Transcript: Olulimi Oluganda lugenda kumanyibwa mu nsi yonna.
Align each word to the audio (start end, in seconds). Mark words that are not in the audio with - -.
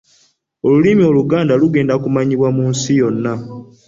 Olulimi 0.65 1.03
Oluganda 1.09 1.53
lugenda 1.61 1.93
kumanyibwa 2.03 2.49
mu 2.57 2.63
nsi 2.71 2.91
yonna. 2.99 3.33